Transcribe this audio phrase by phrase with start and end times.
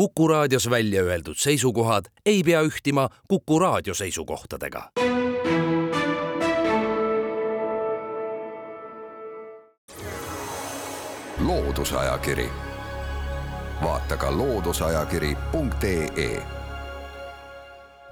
[0.00, 4.90] Kuku raadios välja öeldud seisukohad ei pea ühtima Kuku raadio seisukohtadega.
[11.38, 12.50] loodusajakiri,
[13.82, 16.42] vaata ka looduseajakiri.ee.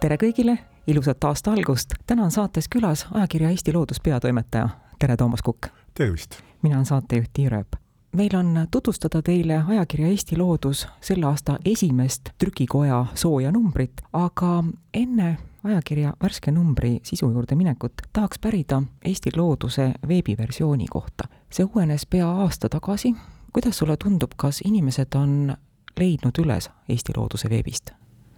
[0.01, 1.95] tere kõigile, ilusat aasta algust.
[2.07, 4.69] täna on saates külas ajakirja Eesti Loodus peatoimetaja.
[4.99, 5.67] tere, Toomas Kukk.
[5.95, 6.35] tervist.
[6.63, 7.78] mina olen saatejuht Tiia Rööp
[8.13, 15.37] meil on tutvustada teile ajakirja Eesti Loodus selle aasta esimest trükikoja sooja numbrit, aga enne
[15.65, 21.25] ajakirja värske numbri sisu juurde minekut tahaks pärida Eesti Looduse veebiversiooni kohta.
[21.51, 23.15] see uuenes pea aasta tagasi.
[23.53, 25.57] kuidas sulle tundub, kas inimesed on
[25.99, 27.91] leidnud üles Eesti Looduse veebist?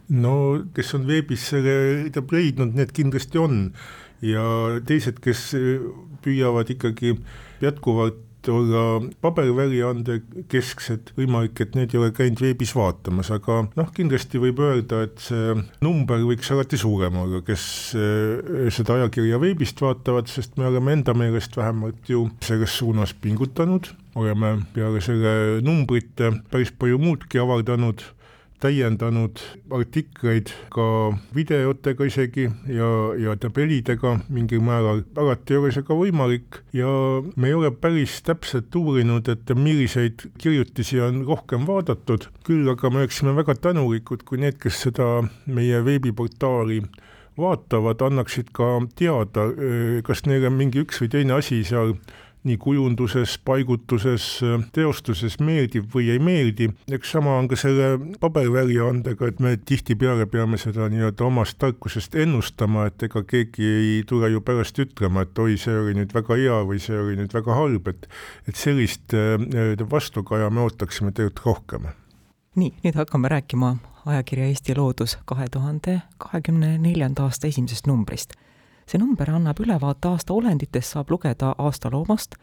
[0.08, 3.72] no kes on veebis selle leidnud, need kindlasti on
[4.22, 4.42] ja
[4.86, 5.52] teised, kes
[6.22, 7.14] püüavad ikkagi
[7.60, 14.40] jätkuvalt olla paberväljaande kesksed, võimalik, et need ei ole käinud veebis vaatamas, aga noh, kindlasti
[14.42, 17.64] võib öelda, et see number võiks alati suurem olla, kes
[17.98, 23.90] eh, seda ajakirja veebist vaatavad, sest me oleme enda meelest vähemalt ju selles suunas pingutanud,
[24.20, 28.02] oleme peale selle numbrite päris palju muudki avaldanud
[28.60, 29.40] täiendanud
[29.72, 30.86] artikleid ka
[31.34, 36.90] videotega isegi ja, ja tabelidega mingil määral, alati ei ole see ka võimalik ja
[37.36, 43.04] me ei ole päris täpselt uurinud, et milliseid kirjutisi on rohkem vaadatud, küll aga me
[43.04, 45.12] oleksime väga tänulikud, kui need, kes seda
[45.46, 46.82] meie veebiportaali
[47.40, 49.46] vaatavad, annaksid ka teada,
[50.04, 51.94] kas neile mingi üks või teine asi seal
[52.44, 54.26] nii kujunduses, paigutuses,
[54.72, 60.58] teostuses meeldib või ei meeldi, eks sama on ka selle paberväljaandega, et me tihtipeale peame
[60.60, 65.58] seda nii-öelda omast tarkusest ennustama, et ega keegi ei tule ju pärast ütlema, et oi,
[65.60, 68.08] see oli nüüd väga hea või see oli nüüd väga halb, et
[68.48, 71.90] et sellist nii-öelda vastukaja me ootaksime tegelikult rohkem.
[72.56, 78.32] nii, nüüd hakkame rääkima ajakirja Eesti Loodus kahe tuhande kahekümne neljanda aasta esimesest numbrist
[78.90, 82.34] see number annab ülevaate aasta olenditest, saab lugeda aasta loomast,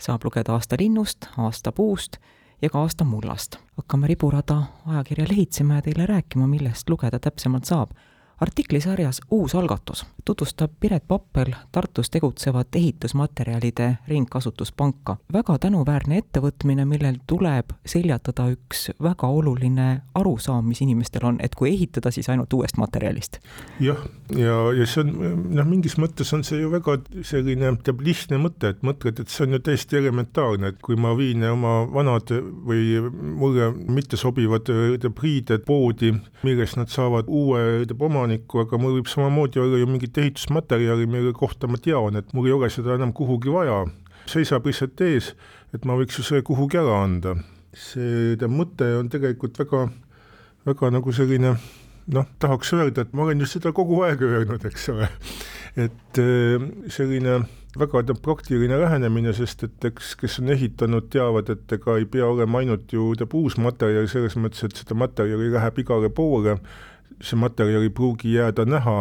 [0.00, 2.16] saab lugeda aasta linnust, aasta puust
[2.62, 3.58] ja ka aasta mullast.
[3.76, 7.92] hakkame riburada ajakirja lehitsema ja teile rääkima, millest lugeda täpsemalt saab
[8.40, 15.16] artiklisarjas Uus algatus tutvustab Piret Pappel Tartus tegutsevat ehitusmaterjalide ringkasutuspanka.
[15.32, 21.70] väga tänuväärne ettevõtmine, millel tuleb seljatada üks väga oluline arusaam, mis inimestel on, et kui
[21.70, 23.38] ehitada, siis ainult uuest materjalist.
[23.80, 23.98] jah,
[24.36, 25.12] ja, ja see on
[25.54, 29.46] noh, mingis mõttes on see ju väga selline teab lihtne mõte, et mõtled, et see
[29.46, 32.32] on ju täiesti elementaarne, et kui ma viin oma vanad
[32.66, 39.60] või mulle mittesobivad riided poodi, millest nad saavad uue omaniku, omanikku, aga mul võib samamoodi
[39.60, 43.50] olla ju mingit ehitusmaterjali, mille kohta ma tean, et mul ei ole seda enam kuhugi
[43.50, 43.86] vaja.
[44.26, 45.34] seisab lihtsalt ees,
[45.74, 47.34] et ma võiks ju selle kuhugi ära anda.
[47.74, 49.88] see mõte on tegelikult väga,
[50.66, 51.56] väga nagu selline
[52.10, 55.08] noh, tahaks öelda, et ma olen just seda kogu aeg öelnud, eks ole,
[55.76, 57.40] et äh, selline
[57.78, 62.58] väga praktiline lähenemine, sest et eks, kes on ehitanud, teavad, et ega ei pea olema
[62.58, 66.58] ainult ju uus materjal selles mõttes, et seda materjali läheb igale poole
[67.22, 68.96] see materjal ei pruugi jääda näha,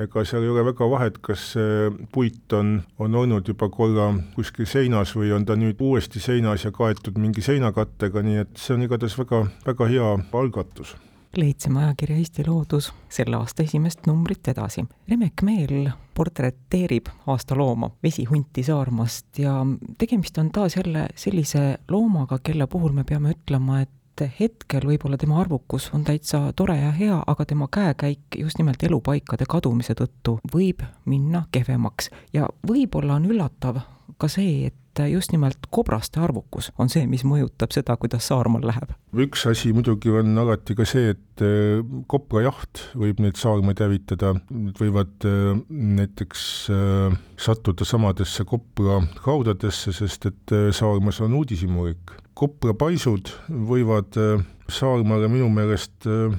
[0.00, 4.68] ega seal ei ole väga vahet, kas see puit on, on olnud juba korra kuskil
[4.68, 8.88] seinas või on ta nüüd uuesti seinas ja kaetud mingi seinakattega, nii et see on
[8.88, 10.10] igatahes väga, väga hea
[10.40, 10.96] algatus
[11.36, 14.84] lehitseme ajakirja Eesti Loodus selle aasta esimest numbrit edasi.
[15.08, 19.54] Remek Meel portreteerib aasta looma, vesihunti Saarmast ja
[19.98, 23.90] tegemist on taas jälle sellise loomaga, kelle puhul me peame ütlema, et
[24.20, 28.82] et hetkel võib-olla tema arvukus on täitsa tore ja hea, aga tema käekäik just nimelt
[28.82, 32.10] elupaikade kadumise tõttu võib minna kehvemaks.
[32.32, 33.80] Ja võib-olla on üllatav
[34.20, 34.76] ka see, et
[35.08, 38.90] just nimelt kobraste arvukus on see, mis mõjutab seda, kuidas Saarmaal läheb.
[39.14, 44.80] üks asi muidugi on alati ka see, et äh, koprajaht võib neid saarmaid hävitada, nad
[44.82, 46.42] võivad äh, näiteks
[46.74, 55.50] äh, sattuda samadesse kopra raudadesse, sest et Saarmas on uudishimurik koprapaisud võivad äh, Saarmaale minu
[55.52, 56.32] meelest äh,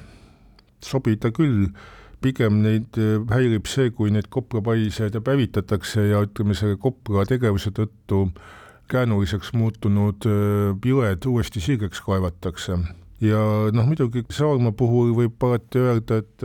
[0.82, 1.68] sobida küll,
[2.22, 8.26] pigem neid äh, häirib see, kui neid koprapaise hävitatakse ja ütleme, selle kopra tegevuse tõttu
[8.92, 10.26] käänuliseks muutunud
[10.84, 12.76] jõed uuesti sirgeks kaevatakse.
[13.24, 16.44] ja noh, muidugi Saarma puhul võib alati öelda, et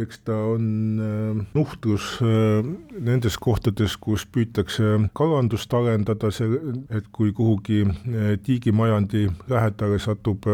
[0.00, 0.64] eks ta on
[1.00, 2.64] äh, nuhtlus äh,
[3.00, 6.58] nendes kohtades, kus püütakse kalandust arendada, see,
[6.90, 10.48] et kui kuhugi äh, tiigimajandi lähedale satub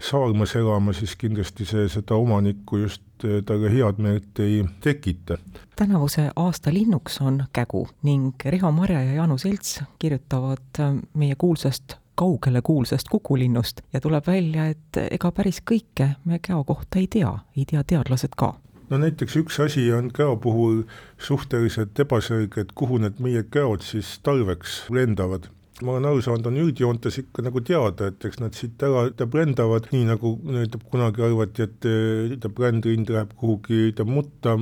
[0.00, 5.36] saarmas elama, siis kindlasti see seda omanikku just talle head meelt ei tekita.
[5.76, 10.80] tänavuse aasta linnuks on kägu ning Riho Marja ja Jaanu Selts kirjutavad
[11.14, 17.00] meie kuulsast kaugele kuulsast kukulinnust ja tuleb välja, et ega päris kõike me käo kohta
[17.00, 18.54] ei tea, ei tea teadlased ka.
[18.90, 20.82] No näiteks üks asi on käo puhul
[21.22, 25.48] suhteliselt ebaselge, et kuhu need meie käod siis talveks lendavad
[25.86, 29.36] ma olen aru saanud, on üldjoontes ikka nagu teada, et eks nad siit ära tähendab
[29.38, 34.56] lendavad, nii nagu ütleb kunagi arvati, et tähendab rändrind läheb kuhugi mutta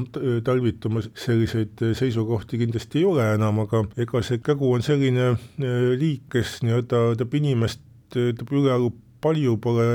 [0.47, 6.59] talvituma, selliseid seisukohti kindlasti ei ole enam, aga ega see kägu on selline liik, kes
[6.67, 7.85] nii-öelda inimest
[8.17, 9.87] ülearu palju pole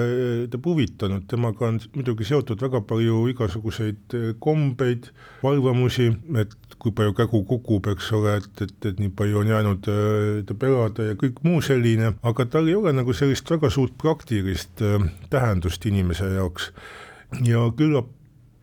[0.51, 5.09] ta huvitanud, temaga on muidugi seotud väga palju igasuguseid kombeid,
[5.47, 6.09] arvamusi,
[6.39, 10.67] et kui palju kägu kukub, eks ole, et, et, et nii palju on jäänud äh,
[10.67, 15.07] elada ja kõik muu selline, aga tal ei ole nagu sellist väga suurt praktilist äh,
[15.31, 16.71] tähendust inimese jaoks.
[17.47, 18.11] ja küllap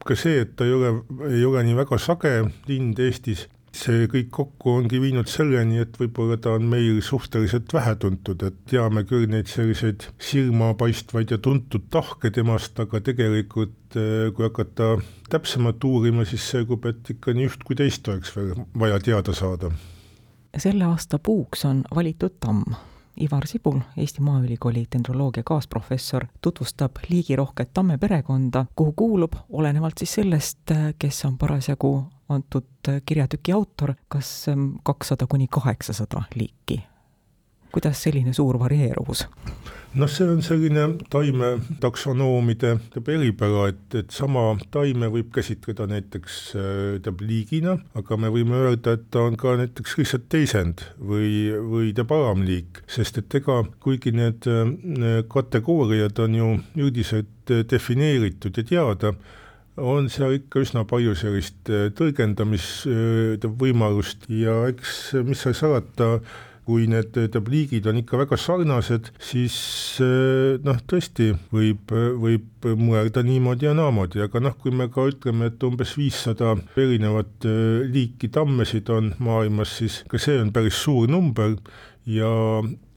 [0.04, 0.92] ka see, et ta ei ole,
[1.28, 2.34] ei ole nii väga sage
[2.68, 7.94] lind Eestis see kõik kokku ongi viinud selleni, et võib-olla ta on meil suhteliselt vähe
[8.02, 14.46] tuntud, et teame küll neid selliseid silmapaistvaid ja tuntud tahke temast, aga tegelikult eh, kui
[14.48, 14.96] hakata
[15.30, 19.70] täpsemalt uurima, siis selgub, et ikka nii üht kui teist oleks veel vaja teada saada.
[20.58, 22.74] selle aasta puuks on valitud tamm
[23.20, 30.72] Ivar Sibul, Eesti Maaülikooli dendroloogia kaasprofessor, tutvustab liigirohket tamme perekonda, kuhu kuulub, olenevalt siis sellest,
[30.98, 31.92] kes on parasjagu
[32.28, 34.46] antud kirjatüki autor, kas
[34.82, 36.82] kakssada kuni kaheksasada liiki.
[37.72, 39.26] Kuidas selline suur varieeruvus?
[39.94, 41.48] noh, see on selline taime
[41.82, 48.92] taksonoomide eripära, et, et sama taime võib käsitleda näiteks tähendab liigina, aga me võime öelda,
[48.94, 51.30] et ta on ka näiteks lihtsalt teisend või,
[51.72, 54.40] või ta paramliik, sest et ega kuigi need
[55.32, 59.14] kategooriad on ju üldiselt defineeritud ja teada,
[59.80, 66.20] on seal ikka üsna palju sellist tõlgendamisvõimalust ja eks mis seal salata,
[66.70, 69.56] kui need tabliigid on ikka väga sarnased, siis
[70.04, 71.90] eh, noh, tõesti võib,
[72.22, 77.48] võib mõelda niimoodi ja naamoodi, aga noh, kui me ka ütleme, et umbes viissada erinevat
[77.50, 81.58] eh, liiki tammesid on maailmas, siis ka see on päris suur number.
[82.08, 82.30] Ja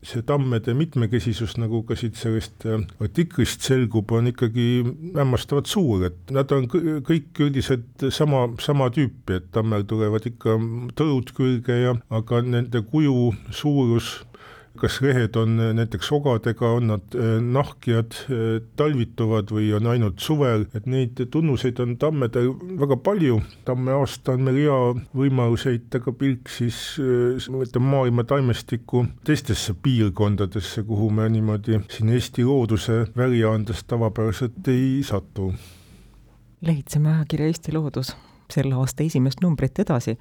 [0.03, 4.67] see tammede mitmekesisus, nagu ka siit sellest äh, artiklist selgub, on ikkagi
[5.15, 10.57] hämmastavalt suur, et nad on kõik üldiselt sama, sama tüüpi, et tammel tulevad ikka
[10.99, 14.19] tõud külge ja aga nende kuju suurus
[14.79, 20.65] kas rehed on näiteks ogadega, on nad äh, nahkjad, äh, talvituvad või on ainult suvel,
[20.73, 22.49] et neid tunnuseid on tammedel
[22.79, 24.79] väga palju, tamme aasta on meil hea
[25.13, 32.13] võimalus heita ka pilk siis ütleme äh, maailma taimestiku teistesse piirkondadesse, kuhu me niimoodi siin
[32.13, 35.53] Eesti looduse väljaandes tavapäraselt ei satu.
[36.61, 38.15] lehitseme ajakirja Eesti Loodus
[38.51, 40.17] selle aasta esimest numbrit edasi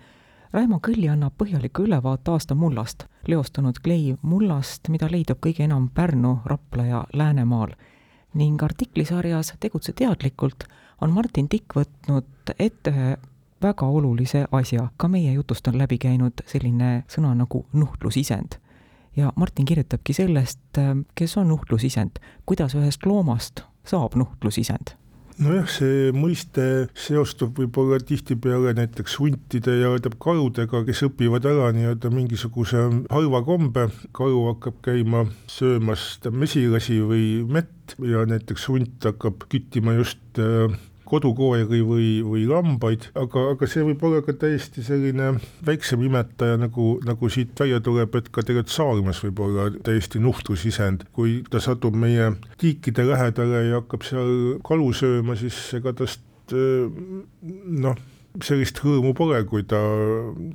[0.52, 6.42] Raimo Kõlli annab põhjaliku ülevaate aasta mullast, leostunud klei mullast, mida leidub kõige enam Pärnu,
[6.44, 7.72] Rapla ja Läänemaal.
[8.34, 10.64] ning artiklisarjas Tegutse teadlikult
[11.00, 13.16] on Martin Tikk võtnud ette ühe
[13.62, 18.60] väga olulise asja, ka meie jutust on läbi käinud selline sõna nagu nuhtlusisend.
[19.16, 20.78] ja Martin kirjutabki sellest,
[21.14, 25.01] kes on nuhtlusisend, kuidas ühest loomast saab nuhtlusisend
[25.42, 26.64] nojah, see mõiste
[26.98, 29.92] seostub võib-olla tihtipeale näiteks huntide ja
[30.22, 37.96] karudega, kes õpivad ära nii-öelda mingisuguse halva kombe, karu hakkab käima söömas mesilasi või mett
[38.02, 40.72] ja näiteks hunt hakkab küttima just äh,
[41.12, 45.34] kodukoeri või, või lambaid, aga, aga see võib olla ka täiesti selline
[45.66, 51.06] väiksem imetaja, nagu, nagu siit välja tuleb, et ka tegelikult saarmes võib olla täiesti nuhtlusisend,
[51.16, 52.32] kui ta satub meie
[52.62, 54.34] tiikide lähedale ja hakkab seal
[54.66, 58.02] kalu sööma, siis ega tast noh,
[58.42, 59.78] sellist rõõmu pole, kui ta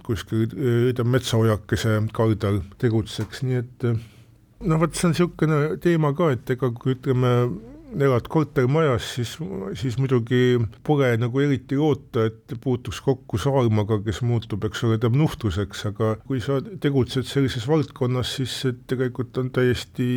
[0.06, 6.56] kuskil ütleme metsaojakese kaldal tegutseks, nii et noh, vot see on niisugune teema ka, et
[6.56, 7.34] ega kui ütleme,
[7.96, 9.36] elad kortermajas, siis,
[9.80, 15.20] siis muidugi pole nagu eriti loota, et puutuks kokku saarmaga, kes muutub, eks ole, tähendab
[15.22, 20.10] nuhtluseks, aga kui sa tegutsed sellises valdkonnas, siis see tegelikult on täiesti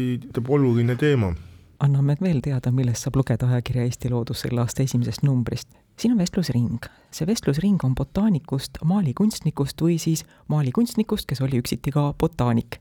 [0.49, 1.35] oluline teema.
[1.81, 5.69] anname veel teada, millest saab lugeda ajakirja Eesti Loodus selle aasta esimesest numbrist.
[5.99, 6.87] siin on vestlusring.
[7.11, 12.81] see vestlusring on botaanikust, maalikunstnikust või siis maalikunstnikust, kes oli üksiti ka botaanik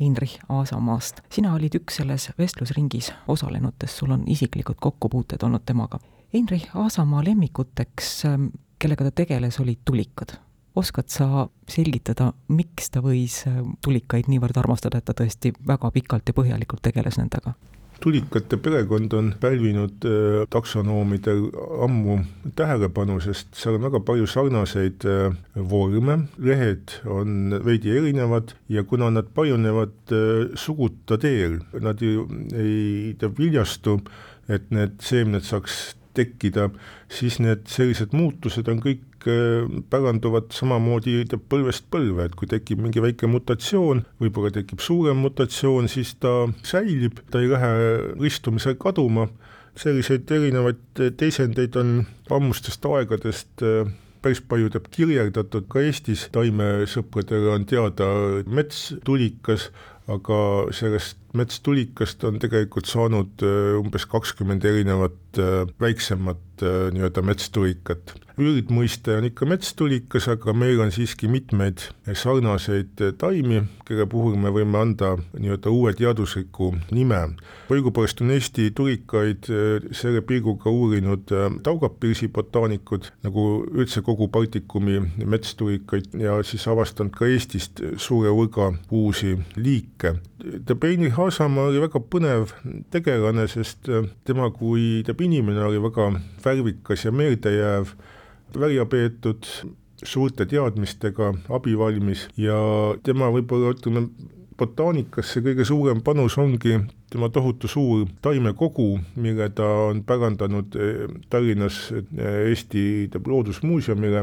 [0.00, 1.20] Heinrich Aasamaast.
[1.32, 5.98] sina olid üks selles vestlusringis osalenutest, sul on isiklikud kokkupuuted olnud temaga.
[6.34, 8.46] Heinrich Aasamaa lemmikuteks, ähm,
[8.78, 10.38] kellega ta tegeles, olid tulikad.
[10.76, 16.28] oskad sa selgitada, miks ta võis ähm, tulikaid niivõrd armastada, et ta tõesti väga pikalt
[16.28, 17.54] ja põhjalikult tegeles nendega?
[18.00, 21.48] Tulikate perekond on pälvinud äh, taksonoomidel
[21.84, 22.18] ammu
[22.56, 25.34] tähelepanu, sest seal on väga palju sarnaseid äh,
[25.70, 33.16] vorme, lehed on veidi erinevad ja kuna nad paljunevad äh, suguta teel, nad ju ei
[33.38, 33.98] viljastu,
[34.48, 36.68] et need seemned saaks tekkida,
[37.12, 39.04] siis need sellised muutused on kõik
[39.90, 46.14] päranduvad samamoodi põlvest põlve, et kui tekib mingi väike mutatsioon, võib-olla tekib suurem mutatsioon, siis
[46.22, 47.72] ta säilib, ta ei lähe
[48.20, 49.28] ristumisel kaduma,
[49.78, 52.02] selliseid erinevaid teisendeid on
[52.34, 53.66] ammustest aegadest
[54.22, 58.08] päris palju teab kirjeldatud, ka Eestis taimesõpradele on teada
[58.50, 59.68] metstulikas,
[60.10, 60.40] aga
[60.74, 63.44] sellest metstulikast on tegelikult saanud
[63.78, 65.42] umbes kakskümmend erinevat
[65.80, 71.82] väiksemat nii-öelda metstulikat üldmõiste on ikka metstulikas, aga meil on siiski mitmeid
[72.16, 77.20] sarnaseid taimi, kelle puhul me võime anda nii-öelda uue teadusliku nime.
[77.72, 79.48] õigupoolest on Eesti tulikaid
[79.92, 81.26] selle pilguga uurinud
[81.62, 89.34] Taugapilsi botaanikud, nagu üldse kogu Baltikumi metstulikaid ja siis avastanud ka Eestist suure hulga uusi
[89.56, 90.14] liike.
[90.38, 92.52] Debeini Haasamaa oli väga põnev
[92.94, 96.12] tegelane, sest eh, tema kui inimene oli väga
[96.44, 97.88] värvikas ja meeldejääv
[98.54, 99.48] välja peetud,
[99.98, 102.54] suurte teadmistega, abivalmis ja
[103.02, 104.04] tema võib-olla ütleme,
[104.58, 106.76] botaanikas see kõige suurem panus ongi
[107.10, 112.84] tema tohutu suur taimekogu, mille ta on pärandanud eh, Tallinnas eh, Eesti
[113.26, 114.22] Loodusmuuseumile,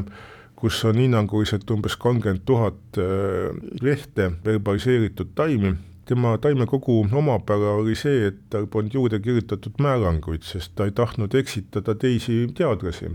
[0.55, 3.51] kus on hinnanguliselt umbes kolmkümmend tuhat eh,
[3.83, 5.73] lehte verbaliseeritud taimi
[6.05, 11.33] tema taimekogu omapära oli see, et tal polnud juurde kirjutatud määranguid, sest ta ei tahtnud
[11.35, 13.11] eksitada teisi teadlasi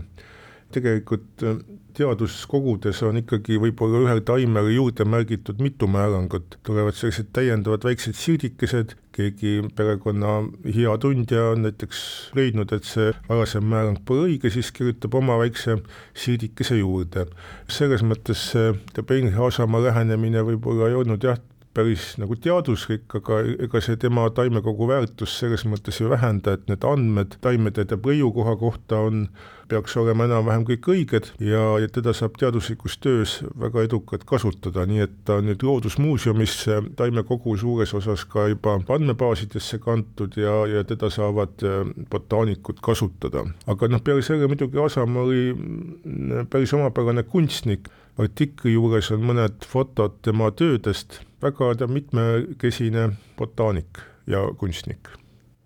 [0.71, 1.59] tegelikult äh,
[1.97, 8.95] teaduskogudes on ikkagi võib-olla ühel taimel juurde märgitud mitu määrangut, tulevad sellised täiendavad väiksed sildikesed,
[9.15, 12.03] keegi perekonna hea tundja on näiteks
[12.37, 15.81] leidnud, et see varasem määrang pole õige, siis kirjutab oma väikse
[16.15, 17.27] sildikese juurde.
[17.67, 21.39] selles mõttes see Beinhausamaa lähenemine võib-olla ei olnud jah,
[21.73, 26.83] päris nagu teaduslik, aga ega see tema taimekogu väärtus selles mõttes ei vähenda, et need
[26.87, 29.27] andmed taimede rõiukoha kohta on,
[29.71, 35.05] peaks olema enam-vähem kõik õiged ja, ja teda saab teaduslikus töös väga edukalt kasutada, nii
[35.05, 41.07] et ta on nüüd Loodusmuuseumisse taimekogu suures osas ka juba andmebaasidesse kantud ja, ja teda
[41.13, 43.45] saavad äh, botaanikud kasutada.
[43.71, 47.87] aga noh, peale selle muidugi Asamaa oli mm, päris omapärane kunstnik,
[48.17, 55.09] artikli juures on mõned fotod tema töödest väga ta mitmekesine botaanik ja kunstnik.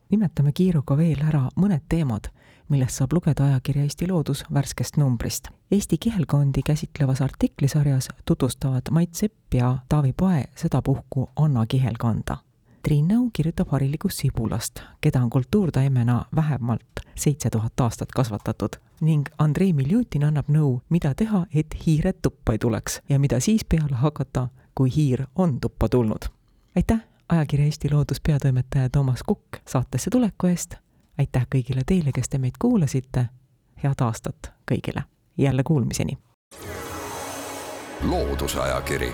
[0.10, 2.30] nimetame kiiruga veel ära mõned teemad,
[2.70, 5.50] millest saab lugeda ajakirja Eesti Loodus värskest numbrist.
[5.72, 12.38] Eesti kihelkondi käsitlevas artiklisarjas tutvustavad Mait Sepp ja Taavi Pae sedapuhku Anna kihelkonda.
[12.86, 18.76] Triin Nõu kirjutab harilikust sibulast, keda on kultuurtaimena vähemalt seitse tuhat aastat kasvatatud.
[19.02, 23.66] Ning Andrei Miljutin annab nõu, mida teha, et hiired tuppa ei tuleks ja mida siis
[23.66, 26.30] peale hakata, kui hiir on tuppa tulnud.
[26.76, 27.00] aitäh,
[27.30, 30.76] ajakirja Eesti Loodus peatoimetaja Toomas Kukk saatesse tuleku eest,
[31.18, 33.26] aitäh kõigile teile, kes te meid kuulasite,
[33.84, 35.04] head aastat kõigile,
[35.38, 36.18] jälle kuulmiseni!
[38.10, 39.14] loodusajakiri,